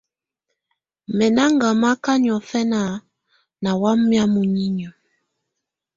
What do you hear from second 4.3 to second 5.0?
muninƴǝ̀.